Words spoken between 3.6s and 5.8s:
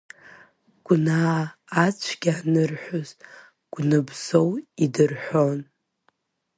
Гәны Бзоу идырҳәон.